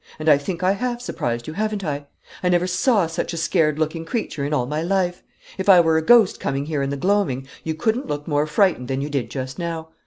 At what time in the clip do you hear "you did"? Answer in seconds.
9.01-9.29